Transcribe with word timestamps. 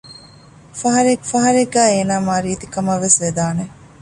ފަހަރެއްގައި 1.29 1.89
އޭނަ 1.93 2.15
މާ 2.27 2.35
ރީތީ 2.43 2.67
ކަމަށްވެސް 2.73 3.17
ވެދާނެ 3.23 3.65